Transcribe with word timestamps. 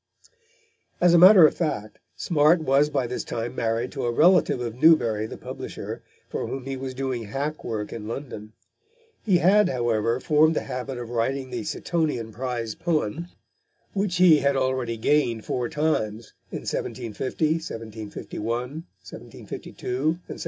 As 0.99 1.13
a 1.13 1.19
matter 1.19 1.45
of 1.45 1.53
fact, 1.55 1.99
Smart 2.15 2.61
was 2.63 2.89
by 2.89 3.05
this 3.05 3.23
time 3.23 3.53
married 3.53 3.91
to 3.91 4.07
a 4.07 4.11
relative 4.11 4.59
of 4.59 4.73
Newbery, 4.81 5.27
the 5.27 5.37
publisher, 5.37 6.01
for 6.27 6.47
whom 6.47 6.65
he 6.65 6.75
was 6.75 6.95
doing 6.95 7.25
hack 7.25 7.63
work 7.63 7.93
in 7.93 8.07
London. 8.07 8.53
He 9.23 9.37
had, 9.37 9.69
however, 9.69 10.19
formed 10.19 10.55
the 10.55 10.61
habit 10.63 10.97
of 10.97 11.11
writing 11.11 11.51
the 11.51 11.61
Seatonian 11.61 12.31
prize 12.31 12.73
poem, 12.73 13.27
which 13.93 14.15
he 14.15 14.39
had 14.39 14.55
already 14.57 14.97
gained 14.97 15.45
four 15.45 15.69
times, 15.69 16.33
in 16.51 16.61
1750, 16.61 17.61
1751, 17.61 18.41
1752, 18.41 19.85
and 19.85 20.05
1753. 20.15 20.39